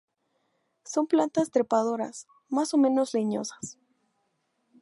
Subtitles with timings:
[0.83, 3.77] Son plantas trepadoras, más o menos leñosas.